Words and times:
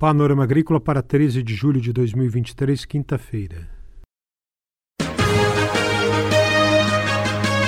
Panorama 0.00 0.44
Agrícola 0.44 0.80
para 0.80 1.02
13 1.02 1.42
de 1.42 1.54
julho 1.54 1.78
de 1.78 1.92
2023, 1.92 2.86
quinta-feira. 2.86 3.68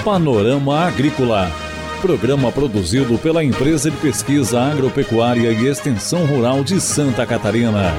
Panorama 0.02 0.80
Agrícola. 0.86 1.50
Programa 2.00 2.50
produzido 2.50 3.18
pela 3.18 3.44
Empresa 3.44 3.90
de 3.90 3.98
Pesquisa 3.98 4.62
Agropecuária 4.62 5.52
e 5.52 5.66
Extensão 5.66 6.24
Rural 6.24 6.64
de 6.64 6.80
Santa 6.80 7.26
Catarina. 7.26 7.92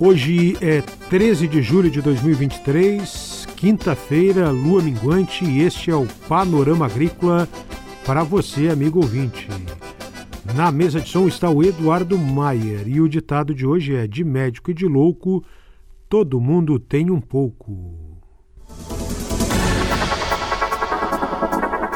Hoje 0.00 0.56
é 0.60 0.80
13 1.08 1.46
de 1.46 1.62
julho 1.62 1.88
de 1.88 2.02
2023, 2.02 3.33
quinta-feira, 3.64 4.50
lua 4.50 4.82
minguante, 4.82 5.42
e 5.42 5.62
este 5.62 5.90
é 5.90 5.96
o 5.96 6.06
Panorama 6.28 6.84
Agrícola 6.84 7.48
para 8.04 8.22
você, 8.22 8.68
amigo 8.68 9.00
ouvinte. 9.00 9.48
Na 10.54 10.70
mesa 10.70 11.00
de 11.00 11.08
som 11.08 11.26
está 11.26 11.48
o 11.48 11.62
Eduardo 11.62 12.18
Maier 12.18 12.86
e 12.86 13.00
o 13.00 13.08
ditado 13.08 13.54
de 13.54 13.66
hoje 13.66 13.94
é: 13.94 14.06
de 14.06 14.22
médico 14.22 14.70
e 14.70 14.74
de 14.74 14.84
louco, 14.84 15.42
todo 16.10 16.38
mundo 16.38 16.78
tem 16.78 17.10
um 17.10 17.22
pouco. 17.22 18.20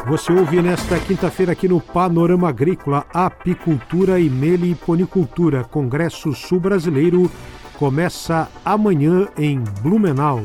Você 0.09 0.33
ouve 0.33 0.63
nesta 0.63 0.99
quinta-feira 0.99 1.53
aqui 1.53 1.69
no 1.69 1.83
Panorama 1.83 2.49
Agrícola 2.49 3.05
Apicultura 3.13 4.19
e 4.19 4.31
Meliponicultura, 4.31 5.65
Congresso 5.65 6.33
Sul 6.33 6.61
Brasileiro 6.61 7.31
começa 7.79 8.49
amanhã 8.65 9.29
em 9.37 9.63
Blumenau. 9.83 10.43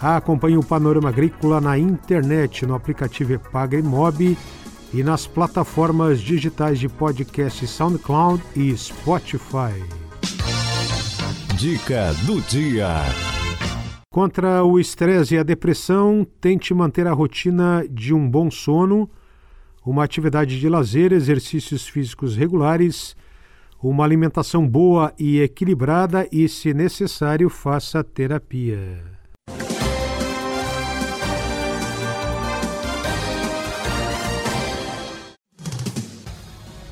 Acompanhe 0.00 0.56
o 0.56 0.64
Panorama 0.64 1.08
Agrícola 1.08 1.60
na 1.60 1.78
internet, 1.78 2.64
no 2.64 2.74
aplicativo 2.74 3.34
Epagre 3.34 3.82
e 4.94 5.02
nas 5.02 5.26
plataformas 5.26 6.20
digitais 6.20 6.78
de 6.78 6.88
podcast 6.88 7.66
SoundCloud 7.66 8.42
e 8.56 8.76
Spotify. 8.76 9.74
Dica 11.56 12.14
do 12.24 12.40
dia. 12.42 12.88
Contra 14.10 14.64
o 14.64 14.80
estresse 14.80 15.34
e 15.34 15.38
a 15.38 15.42
depressão, 15.42 16.26
tente 16.40 16.72
manter 16.72 17.06
a 17.06 17.12
rotina 17.12 17.84
de 17.90 18.14
um 18.14 18.28
bom 18.28 18.50
sono, 18.50 19.08
uma 19.84 20.02
atividade 20.02 20.58
de 20.58 20.68
lazer, 20.68 21.12
exercícios 21.12 21.86
físicos 21.86 22.36
regulares 22.36 23.14
uma 23.82 24.04
alimentação 24.04 24.68
boa 24.68 25.12
e 25.18 25.40
equilibrada 25.40 26.28
e, 26.30 26.46
se 26.48 26.74
necessário, 26.74 27.48
faça 27.48 28.04
terapia. 28.04 29.09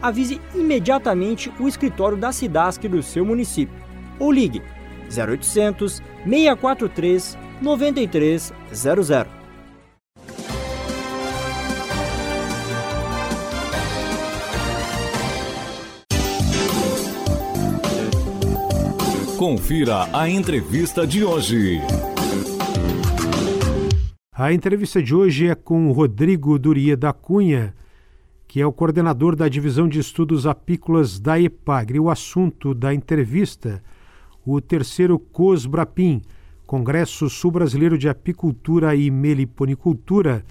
avise 0.00 0.40
imediatamente 0.54 1.52
o 1.58 1.68
escritório 1.68 2.16
da 2.16 2.32
SIDASC 2.32 2.88
do 2.88 3.02
seu 3.02 3.24
município 3.24 3.74
ou 4.18 4.32
ligue 4.32 4.62
0800 5.10 6.02
643 6.24 7.38
9300. 7.60 9.38
Confira 19.38 20.08
a 20.12 20.28
entrevista 20.28 21.06
de 21.06 21.24
hoje. 21.24 21.80
A 24.32 24.52
entrevista 24.52 25.00
de 25.00 25.14
hoje 25.14 25.48
é 25.48 25.54
com 25.54 25.88
o 25.88 25.92
Rodrigo 25.92 26.58
Duria 26.58 26.96
da 26.96 27.12
Cunha, 27.12 27.72
que 28.48 28.62
é 28.62 28.66
o 28.66 28.72
coordenador 28.72 29.36
da 29.36 29.46
Divisão 29.46 29.86
de 29.86 30.00
Estudos 30.00 30.46
Apícolas 30.46 31.20
da 31.20 31.38
EPAGRE. 31.38 32.00
O 32.00 32.08
assunto 32.08 32.74
da 32.74 32.94
entrevista, 32.94 33.82
o 34.44 34.58
terceiro 34.58 35.18
COSBRAPIM, 35.18 36.22
Congresso 36.66 37.28
Sul-Brasileiro 37.28 37.98
de 37.98 38.08
Apicultura 38.08 38.96
e 38.96 39.10
Meliponicultura, 39.10 40.44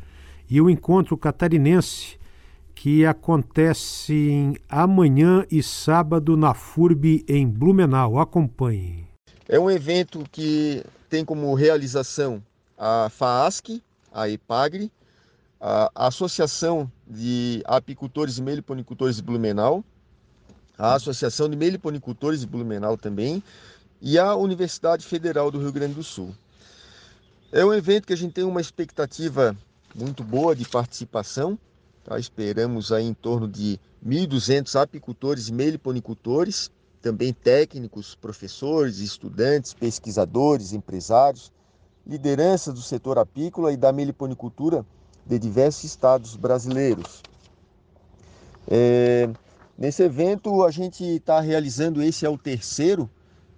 e 0.47 0.61
o 0.61 0.69
encontro 0.69 1.17
catarinense, 1.17 2.19
que 2.75 3.03
acontece 3.03 4.53
amanhã 4.69 5.43
e 5.49 5.63
sábado 5.63 6.37
na 6.37 6.53
FURB 6.53 7.25
em 7.27 7.47
Blumenau. 7.47 8.19
Acompanhe. 8.19 9.07
É 9.49 9.59
um 9.59 9.71
evento 9.71 10.23
que 10.31 10.83
tem 11.09 11.25
como 11.25 11.51
realização 11.55 12.43
a 12.77 13.09
FAASC, 13.09 13.81
a 14.13 14.29
EPAGRE, 14.29 14.91
a 15.59 15.89
Associação 15.95 16.91
de 17.09 17.61
Apicultores 17.65 18.37
e 18.37 18.41
Meliponicultores 18.41 19.15
de 19.15 19.21
Blumenau, 19.21 19.83
a 20.77 20.93
Associação 20.93 21.49
de 21.49 21.55
Meliponicultores 21.55 22.41
de 22.41 22.47
Blumenau 22.47 22.97
também 22.97 23.41
e 24.01 24.19
a 24.19 24.35
Universidade 24.35 25.05
Federal 25.05 25.49
do 25.49 25.59
Rio 25.59 25.71
Grande 25.71 25.95
do 25.95 26.03
Sul. 26.03 26.35
É 27.51 27.65
um 27.65 27.73
evento 27.73 28.05
que 28.05 28.13
a 28.13 28.17
gente 28.17 28.33
tem 28.33 28.43
uma 28.43 28.61
expectativa 28.61 29.55
muito 29.95 30.23
boa 30.23 30.55
de 30.55 30.67
participação. 30.67 31.57
Tá? 32.03 32.19
Esperamos 32.19 32.91
aí 32.91 33.05
em 33.05 33.13
torno 33.13 33.47
de 33.47 33.79
1.200 34.05 34.79
apicultores 34.79 35.47
e 35.47 35.53
meliponicultores, 35.53 36.69
também 37.01 37.33
técnicos, 37.33 38.15
professores, 38.15 38.99
estudantes, 38.99 39.73
pesquisadores, 39.73 40.73
empresários, 40.73 41.51
liderança 42.05 42.71
do 42.71 42.81
setor 42.81 43.17
apícola 43.17 43.71
e 43.71 43.77
da 43.77 43.91
meliponicultura 43.91 44.85
de 45.27 45.37
diversos 45.37 45.83
estados 45.83 46.35
brasileiros. 46.35 47.21
É, 48.69 49.29
nesse 49.77 50.03
evento 50.03 50.63
a 50.63 50.71
gente 50.71 51.03
está 51.03 51.39
realizando, 51.39 52.01
esse 52.01 52.25
é 52.25 52.29
o 52.29 52.37
terceiro, 52.37 53.09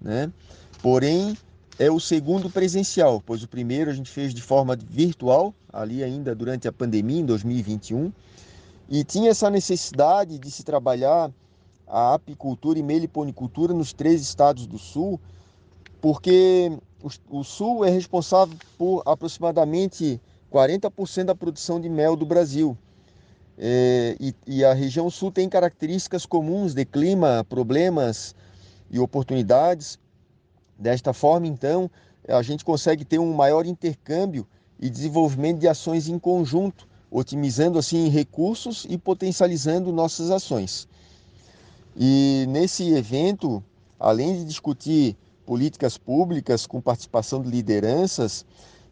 né? 0.02 0.31
porém 0.81 1.38
é 1.78 1.90
o 1.90 2.00
segundo 2.00 2.50
presencial, 2.50 3.22
pois 3.25 3.44
o 3.44 3.47
primeiro 3.47 3.90
a 3.90 3.94
gente 3.94 4.09
fez 4.09 4.34
de 4.34 4.41
forma 4.41 4.75
virtual, 4.75 5.53
ali 5.72 6.03
ainda 6.03 6.35
durante 6.35 6.68
a 6.68 6.72
pandemia, 6.72 7.22
em 7.22 7.25
2021, 7.25 8.12
e 8.90 9.03
tinha 9.03 9.30
essa 9.30 9.50
necessidade 9.50 10.38
de 10.38 10.51
se 10.51 10.63
trabalhar 10.63 11.31
a 11.88 12.13
apicultura 12.16 12.78
e 12.78 12.84
meliponicultura 12.84 13.74
nos 13.74 13.94
três 13.94 14.22
estados 14.22 14.68
do 14.68 14.78
sul, 14.78 15.19
porque 16.01 16.72
o, 17.01 17.39
o 17.39 17.44
Sul 17.44 17.86
é 17.86 17.89
responsável 17.89 18.56
por 18.77 19.01
aproximadamente 19.06 20.19
40% 20.51 21.25
da 21.25 21.36
produção 21.36 21.80
de 21.80 21.90
mel 21.90 22.16
do 22.16 22.25
Brasil. 22.25 22.78
É, 23.57 24.16
e, 24.19 24.34
e, 24.48 24.63
a 24.63 24.74
região 24.74 25.10
sul 25.10 25.31
tem 25.31 25.50
características 25.50 26.25
comuns 26.25 26.74
de 26.74 26.86
clima, 26.86 27.46
problemas 27.50 28.34
e 28.90 29.00
oportunidades. 29.00 30.00
Desta 30.78 31.12
forma, 31.12 31.46
então, 31.46 31.92
a 32.25 32.42
gente 32.42 32.63
consegue 32.63 33.04
ter 33.04 33.19
um 33.19 33.34
maior 33.34 33.66
intercâmbio 33.66 34.48
e 34.80 34.90
desenvolvimento 34.90 35.60
de 35.60 35.68
ações 35.68 36.07
em 36.07 36.18
conjunto, 36.18 36.88
otimizando 37.12 37.78
assim 37.78 38.07
recursos 38.07 38.86
e 38.90 38.98
potencializando 38.98 39.92
nossas 39.92 40.31
ações. 40.31 40.88
E 41.98 42.46
nesse 42.48 42.94
evento, 42.94 43.62
além 44.00 44.38
de 44.38 44.46
discutir 44.46 45.18
políticas 45.46 45.98
públicas 45.98 46.66
com 46.66 46.80
participação 46.80 47.42
de 47.42 47.50
lideranças, 47.50 48.46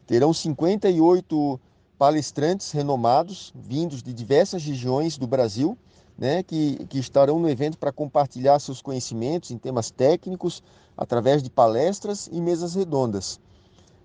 terão 0.08 0.32
58 0.32 1.60
palestrantes 1.98 2.72
renomados, 2.72 3.52
vindos 3.54 4.02
de 4.02 4.10
diversas 4.10 4.64
regiões 4.64 5.18
do 5.18 5.26
Brasil, 5.26 5.76
né, 6.16 6.42
que, 6.42 6.86
que 6.86 6.98
estarão 6.98 7.38
no 7.38 7.48
evento 7.48 7.76
para 7.76 7.92
compartilhar 7.92 8.58
seus 8.58 8.80
conhecimentos 8.80 9.50
em 9.50 9.58
temas 9.58 9.90
técnicos 9.90 10.62
através 10.96 11.42
de 11.42 11.50
palestras 11.50 12.26
e 12.32 12.40
mesas 12.40 12.74
redondas. 12.74 13.38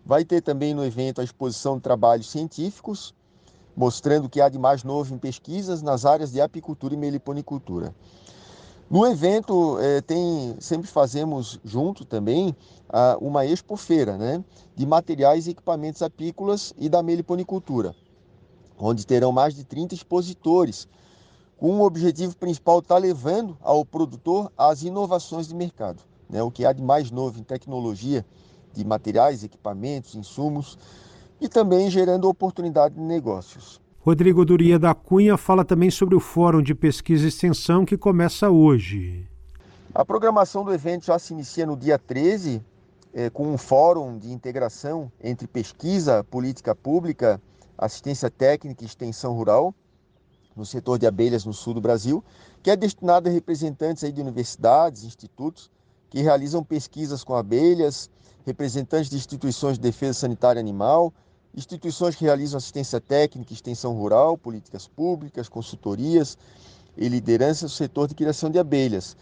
Vai 0.05 0.25
ter 0.25 0.41
também 0.41 0.73
no 0.73 0.83
evento 0.83 1.21
a 1.21 1.23
exposição 1.23 1.77
de 1.77 1.83
trabalhos 1.83 2.29
científicos, 2.29 3.15
mostrando 3.73 4.25
o 4.25 4.29
que 4.29 4.41
há 4.41 4.49
de 4.49 4.59
mais 4.59 4.83
novo 4.83 5.15
em 5.15 5.17
pesquisas 5.17 5.81
nas 5.81 6.05
áreas 6.05 6.33
de 6.33 6.41
apicultura 6.41 6.93
e 6.93 6.97
meliponicultura. 6.97 7.95
No 8.89 9.07
evento, 9.07 9.79
eh, 9.79 10.01
tem, 10.01 10.55
sempre 10.59 10.87
fazemos 10.87 11.59
junto 11.63 12.05
também 12.05 12.55
uma 13.19 13.43
expofeira 13.43 14.17
né, 14.17 14.43
de 14.75 14.85
materiais 14.85 15.47
e 15.47 15.51
equipamentos 15.51 16.03
apícolas 16.03 16.73
e 16.77 16.87
da 16.87 17.01
meliponicultura, 17.01 17.95
onde 18.77 19.07
terão 19.07 19.31
mais 19.31 19.55
de 19.55 19.63
30 19.63 19.95
expositores, 19.95 20.87
com 21.57 21.79
o 21.79 21.85
objetivo 21.85 22.37
principal 22.37 22.79
estar 22.79 22.95
tá 22.95 23.01
levando 23.01 23.57
ao 23.61 23.83
produtor 23.83 24.51
as 24.55 24.83
inovações 24.83 25.47
de 25.47 25.55
mercado, 25.55 26.03
né, 26.29 26.43
o 26.43 26.51
que 26.51 26.65
há 26.65 26.73
de 26.73 26.83
mais 26.83 27.09
novo 27.09 27.39
em 27.39 27.43
tecnologia 27.43 28.23
de 28.73 28.85
materiais, 28.85 29.43
equipamentos, 29.43 30.13
insumos 30.13 30.77
e 31.41 31.49
também 31.49 31.89
gerando 31.89 32.29
oportunidade 32.29 32.93
de 32.93 33.01
negócios. 33.01 33.82
Rodrigo 34.05 34.43
Duria 34.43 34.77
da 34.77 34.93
Cunha 34.93 35.37
fala 35.37 35.63
também 35.63 35.89
sobre 35.89 36.13
o 36.13 36.19
Fórum 36.19 36.61
de 36.61 36.75
Pesquisa 36.75 37.23
e 37.23 37.29
Extensão 37.29 37.85
que 37.85 37.97
começa 37.97 38.49
hoje. 38.49 39.25
A 39.95 40.03
programação 40.03 40.65
do 40.65 40.73
evento 40.73 41.05
já 41.05 41.17
se 41.17 41.31
inicia 41.31 41.65
no 41.65 41.77
dia 41.77 41.97
13, 41.97 42.61
é, 43.13 43.29
com 43.29 43.47
um 43.47 43.57
fórum 43.57 44.17
de 44.17 44.29
integração 44.29 45.09
entre 45.23 45.47
pesquisa, 45.47 46.21
política 46.21 46.75
pública, 46.75 47.41
assistência 47.77 48.29
técnica 48.29 48.83
e 48.83 48.87
extensão 48.87 49.33
rural 49.33 49.73
no 50.53 50.65
setor 50.65 50.99
de 50.99 51.07
abelhas 51.07 51.45
no 51.45 51.53
sul 51.53 51.73
do 51.73 51.79
Brasil, 51.79 52.21
que 52.61 52.69
é 52.69 52.75
destinado 52.75 53.29
a 53.29 53.31
representantes 53.31 54.03
aí 54.03 54.11
de 54.11 54.19
universidades, 54.19 55.05
institutos 55.05 55.71
que 56.09 56.21
realizam 56.21 56.61
pesquisas 56.61 57.23
com 57.23 57.35
abelhas, 57.35 58.09
representantes 58.45 59.09
de 59.09 59.15
instituições 59.15 59.77
de 59.77 59.81
defesa 59.83 60.19
sanitária 60.19 60.59
animal, 60.59 61.13
instituições 61.55 62.15
que 62.15 62.25
realizam 62.25 62.57
assistência 62.57 62.99
técnica, 62.99 63.53
extensão 63.53 63.93
rural, 63.93 64.37
políticas 64.37 64.87
públicas, 64.87 65.47
consultorias 65.47 66.37
e 66.97 67.07
liderança 67.07 67.65
do 67.65 67.71
setor 67.71 68.07
de 68.07 68.15
criação 68.15 68.49
de 68.49 68.59
abelhas. 68.59 69.15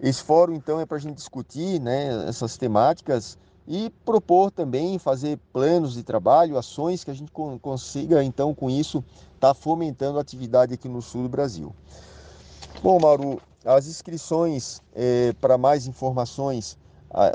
Esse 0.00 0.22
fórum, 0.22 0.54
então, 0.54 0.80
é 0.80 0.86
para 0.86 0.96
a 0.96 1.00
gente 1.00 1.14
discutir 1.14 1.80
né, 1.80 2.28
essas 2.28 2.56
temáticas 2.56 3.38
e 3.66 3.90
propor 4.04 4.50
também 4.50 4.98
fazer 4.98 5.38
planos 5.52 5.94
de 5.94 6.02
trabalho, 6.02 6.58
ações 6.58 7.02
que 7.02 7.10
a 7.10 7.14
gente 7.14 7.32
consiga, 7.32 8.22
então, 8.22 8.54
com 8.54 8.68
isso, 8.68 9.02
estar 9.34 9.48
tá 9.48 9.54
fomentando 9.54 10.18
a 10.18 10.20
atividade 10.20 10.74
aqui 10.74 10.88
no 10.88 11.00
sul 11.00 11.22
do 11.22 11.28
Brasil. 11.28 11.74
Bom, 12.82 13.00
Mauro, 13.00 13.40
as 13.64 13.86
inscrições 13.86 14.80
é, 14.94 15.32
para 15.40 15.58
mais 15.58 15.86
informações 15.86 16.78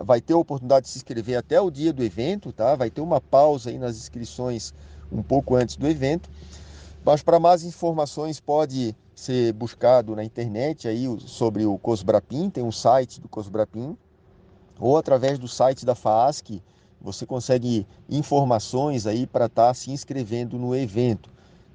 vai 0.03 0.21
ter 0.21 0.33
a 0.33 0.37
oportunidade 0.37 0.85
de 0.85 0.91
se 0.91 0.97
inscrever 0.97 1.37
até 1.37 1.59
o 1.59 1.71
dia 1.71 1.91
do 1.91 2.03
evento, 2.03 2.51
tá? 2.51 2.75
Vai 2.75 2.89
ter 2.89 3.01
uma 3.01 3.19
pausa 3.19 3.69
aí 3.69 3.77
nas 3.77 3.97
inscrições 3.97 4.73
um 5.11 5.21
pouco 5.21 5.55
antes 5.55 5.75
do 5.75 5.87
evento. 5.87 6.29
Mas 7.03 7.23
para 7.23 7.39
mais 7.39 7.63
informações 7.63 8.39
pode 8.39 8.95
ser 9.15 9.53
buscado 9.53 10.15
na 10.15 10.23
internet 10.23 10.87
aí 10.87 11.05
sobre 11.19 11.65
o 11.65 11.77
Cosbrapim, 11.77 12.49
tem 12.49 12.63
um 12.63 12.71
site 12.71 13.19
do 13.19 13.27
Cosbrapim, 13.27 13.97
ou 14.79 14.97
através 14.97 15.37
do 15.37 15.47
site 15.47 15.85
da 15.85 15.95
FASC, 15.95 16.61
você 16.99 17.25
consegue 17.25 17.87
informações 18.09 19.07
aí 19.07 19.25
para 19.25 19.45
estar 19.45 19.67
tá 19.67 19.73
se 19.73 19.91
inscrevendo 19.91 20.57
no 20.57 20.75
evento. 20.75 21.29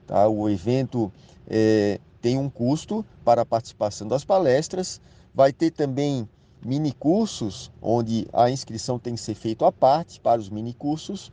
Tá? 0.07 0.29
O 0.29 0.49
evento 0.49 1.13
é, 1.49 2.01
tem 2.21 2.39
um 2.39 2.49
custo 2.49 3.05
para 3.25 3.43
a 3.43 3.47
participação 3.47 4.07
das 4.07 4.25
palestras, 4.25 5.01
vai 5.35 5.53
ter 5.53 5.71
também 5.71 6.29
mini 6.65 6.93
cursos, 6.93 7.71
onde 7.81 8.27
a 8.33 8.51
inscrição 8.51 8.99
tem 8.99 9.15
que 9.15 9.21
ser 9.21 9.35
feita 9.35 9.67
à 9.67 9.73
parte 9.73 10.21
para 10.21 10.41
os 10.41 10.49
mini 10.49 10.75
cursos, 10.75 11.31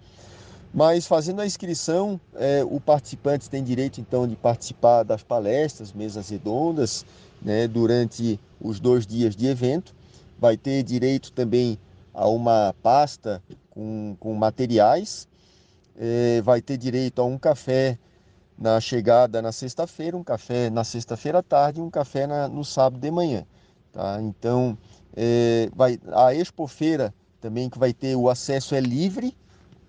mas 0.74 1.06
fazendo 1.06 1.42
a 1.42 1.46
inscrição, 1.46 2.20
é, 2.34 2.64
o 2.64 2.80
participante 2.80 3.50
tem 3.50 3.64
direito 3.64 4.02
então 4.02 4.28
de 4.28 4.36
participar 4.36 5.04
das 5.04 5.22
palestras, 5.22 5.94
mesas 5.94 6.30
redondas, 6.30 7.06
né, 7.42 7.68
durante 7.68 8.40
os 8.60 8.80
dois 8.80 9.06
dias 9.06 9.36
de 9.36 9.46
evento. 9.46 9.94
Vai 10.40 10.58
ter 10.58 10.82
direito 10.82 11.32
também 11.32 11.78
a 12.12 12.28
uma 12.28 12.74
pasta 12.82 13.42
com, 13.70 14.16
com 14.20 14.34
materiais, 14.34 15.28
é, 15.96 16.42
vai 16.42 16.60
ter 16.60 16.78
direito 16.78 17.22
a 17.22 17.26
um 17.26 17.38
café 17.38 18.00
na 18.58 18.80
chegada 18.80 19.42
na 19.42 19.52
sexta-feira, 19.52 20.18
um 20.18 20.24
café 20.24 20.70
na 20.70 20.84
sexta-feira 20.84 21.40
à 21.40 21.44
tarde 21.44 21.80
e 21.80 21.84
um 21.84 21.90
café 21.90 22.26
na, 22.26 22.48
no 22.48 22.64
sábado 22.64 23.00
de 23.00 23.12
manhã. 23.12 23.46
Tá? 23.92 24.20
Então, 24.22 24.78
é, 25.16 25.70
vai, 25.76 26.00
a 26.12 26.34
expofeira 26.34 27.14
também 27.40 27.70
que 27.70 27.78
vai 27.78 27.94
ter 27.94 28.16
o 28.16 28.30
acesso 28.30 28.74
é 28.74 28.80
livre 28.80 29.36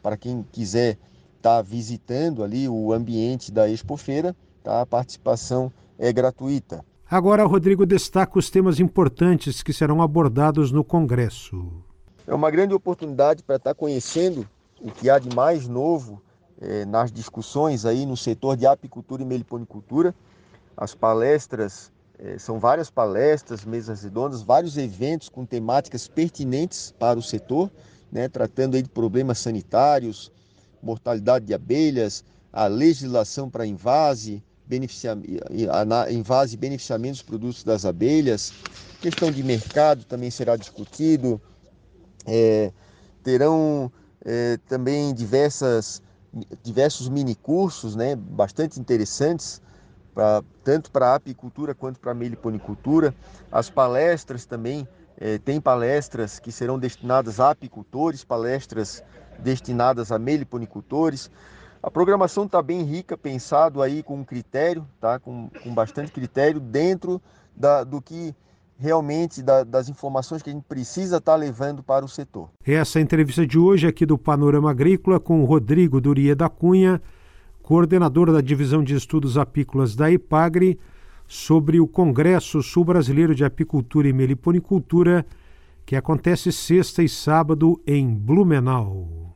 para 0.03 0.17
quem 0.17 0.45
quiser 0.53 0.99
estar 1.37 1.57
tá 1.57 1.63
visitando 1.63 2.43
ali 2.43 2.69
o 2.69 2.93
ambiente 2.93 3.53
da 3.53 3.69
expofeira, 3.69 4.35
tá? 4.63 4.81
a 4.81 4.87
participação 4.87 5.73
é 5.99 6.13
gratuita. 6.13 6.85
Agora, 7.11 7.45
Rodrigo 7.45 7.87
destaca 7.87 8.39
os 8.39 8.51
temas 8.51 8.81
importantes 8.81 9.63
que 9.63 9.73
serão 9.73 10.03
abordados 10.03 10.73
no 10.73 10.83
Congresso. 10.83 11.71
É 12.27 12.35
uma 12.35 12.51
grande 12.51 12.75
oportunidade 12.75 13.43
para 13.43 13.57
estar 13.57 13.71
tá 13.71 13.75
conhecendo 13.75 14.49
o 14.81 14.91
que 14.91 15.09
há 15.09 15.19
de 15.19 15.35
mais 15.35 15.69
novo 15.69 16.21
é, 16.61 16.85
nas 16.85 17.13
discussões 17.13 17.85
aí 17.85 18.07
no 18.07 18.17
setor 18.17 18.57
de 18.57 18.67
apicultura 18.67 19.23
e 19.23 19.27
meliponicultura. 19.27 20.15
As 20.77 20.95
palestras 20.95 21.93
são 22.39 22.61
várias 22.61 22.91
palestras, 22.91 23.65
mesas 23.65 24.03
redondas, 24.03 24.43
vários 24.43 24.77
eventos 24.77 25.29
com 25.29 25.45
temáticas 25.45 26.07
pertinentes 26.07 26.95
para 26.99 27.19
o 27.19 27.23
setor, 27.23 27.71
né, 28.11 28.29
tratando 28.29 28.77
aí 28.77 28.83
de 28.83 28.89
problemas 28.89 29.39
sanitários, 29.39 30.31
mortalidade 30.83 31.45
de 31.45 31.55
abelhas, 31.55 32.25
a 32.53 32.67
legislação 32.67 33.51
para 33.51 33.67
invase, 33.67 34.43
invase 36.11 36.55
e 36.55 36.57
beneficiamento 36.57 37.15
dos 37.15 37.23
produtos 37.23 37.65
das 37.65 37.85
abelhas, 37.85 38.53
questão 39.01 39.31
de 39.31 39.43
mercado 39.43 40.05
também 40.05 40.31
será 40.31 40.57
discutido, 40.57 41.41
é, 42.25 42.73
terão 43.23 43.91
é, 44.25 44.59
também 44.69 45.13
diversas, 45.13 46.01
diversos 46.63 47.09
mini 47.09 47.35
cursos 47.35 47.97
né, 47.97 48.15
bastante 48.15 48.79
interessantes 48.79 49.61
pra, 50.15 50.43
tanto 50.63 50.91
para 50.91 51.15
apicultura 51.15 51.75
quanto 51.75 51.99
para 51.99 52.15
meliponicultura. 52.15 53.15
As 53.51 53.69
palestras 53.69 54.47
também, 54.47 54.87
é, 55.19 55.39
tem 55.39 55.61
palestras 55.61 56.39
que 56.39 56.53
serão 56.53 56.79
destinadas 56.79 57.41
a 57.41 57.51
apicultores, 57.51 58.25
palestras 58.25 59.03
destinadas 59.39 60.13
a 60.13 60.19
meliponicultores. 60.19 61.31
A 61.83 61.91
programação 61.91 62.45
está 62.47 62.63
bem 62.63 62.83
rica, 62.83 63.19
pensado 63.19 63.83
aí 63.83 64.03
com 64.03 64.25
critério, 64.25 64.87
tá? 65.01 65.19
com, 65.19 65.51
com 65.63 65.75
bastante 65.75 66.13
critério 66.13 66.59
dentro 66.59 67.21
da, 67.55 67.85
do 67.85 68.01
que 68.01 68.35
realmente 68.79 69.43
da, 69.43 69.63
das 69.65 69.89
informações 69.89 70.43
que 70.43 70.51
a 70.51 70.53
gente 70.53 70.65
precisa 70.65 71.19
estar 71.19 71.33
tá 71.33 71.37
levando 71.37 71.83
para 71.83 72.05
o 72.05 72.09
setor. 72.09 72.49
Essa 72.65 73.01
entrevista 73.01 73.47
de 73.47 73.59
hoje 73.59 73.87
aqui 73.87 74.05
do 74.07 74.19
Panorama 74.19 74.71
Agrícola 74.71 75.21
com 75.21 75.45
Rodrigo 75.45 76.01
Duria 76.01 76.35
da 76.35 76.49
Cunha, 76.49 77.01
coordenador 77.65 78.31
da 78.31 78.43
Divisão 78.43 78.85
de 78.85 78.95
Estudos 78.95 79.39
Apícolas 79.39 79.97
da 79.97 80.11
IPAGRE, 80.11 80.79
sobre 81.27 81.81
o 81.81 81.89
Congresso 81.89 82.63
Sul 82.63 82.85
Brasileiro 82.85 83.35
de 83.35 83.43
Apicultura 83.43 84.07
e 84.07 84.13
Meliponicultura, 84.13 85.25
que 85.87 85.97
acontece 85.97 86.53
sexta 86.53 87.03
e 87.03 87.09
sábado 87.09 87.81
em 87.87 88.07
Blumenau. 88.07 89.35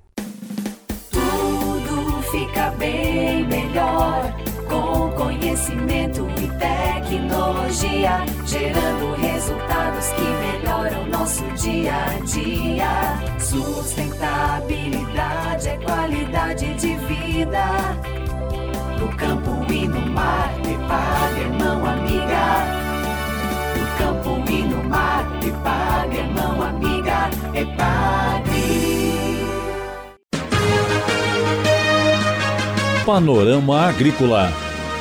Tudo 1.11 2.23
fica 2.31 2.71
bem 2.73 3.47
melhor 3.49 4.37
com 4.69 5.11
conhecimento 5.17 6.27
e 6.37 6.49
tecnologia, 6.59 8.27
gerando 8.45 9.15
resultados 9.17 10.07
que 10.09 10.21
melhoram 10.21 10.58
nosso 11.19 11.43
dia 11.57 11.95
a 11.95 12.21
dia. 12.25 13.19
Sustentabilidade 13.39 15.69
é 15.69 15.77
qualidade 15.79 16.75
de 16.75 16.95
vida 16.95 17.67
no 19.01 19.09
campo 19.17 19.65
e 19.73 19.89
no 19.89 20.01
mar, 20.13 20.53
Epag 20.61 21.41
é 21.41 21.49
mão 21.63 21.87
amiga. 21.87 22.67
No 23.79 23.87
campo 23.99 24.31
e 24.51 24.63
no 24.63 24.83
mar, 24.85 25.25
Epag 25.45 26.19
é 26.19 26.23
mão 26.23 26.63
amiga, 26.63 27.31
Epag. 27.55 28.49
Panorama 33.05 33.89
Agrícola. 33.89 34.68